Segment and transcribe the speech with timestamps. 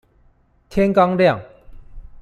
[0.67, 1.39] 天剛亮